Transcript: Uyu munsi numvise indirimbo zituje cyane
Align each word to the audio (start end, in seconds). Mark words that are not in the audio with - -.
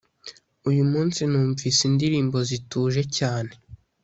Uyu 0.69 0.83
munsi 0.91 1.19
numvise 1.31 1.81
indirimbo 1.89 2.37
zituje 2.49 3.01
cyane 3.17 3.51